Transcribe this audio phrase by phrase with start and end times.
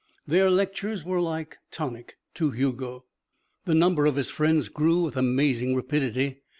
[0.25, 3.05] Their lectures were like tonic to Hugo.
[3.65, 6.41] The number of his friends grew with amazing rapidity.